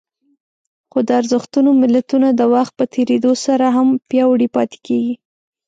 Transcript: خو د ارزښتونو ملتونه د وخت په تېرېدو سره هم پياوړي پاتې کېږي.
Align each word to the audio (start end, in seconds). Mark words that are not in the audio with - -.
خو 0.89 0.99
د 1.07 1.09
ارزښتونو 1.19 1.69
ملتونه 1.81 2.27
د 2.33 2.41
وخت 2.53 2.73
په 2.79 2.85
تېرېدو 2.93 3.31
سره 3.45 3.65
هم 3.75 3.87
پياوړي 4.09 4.47
پاتې 4.55 4.77
کېږي. 4.87 5.15